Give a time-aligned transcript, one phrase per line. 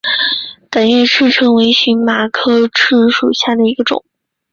[0.71, 4.03] 短叶赤车为荨麻科赤车属下的一个种。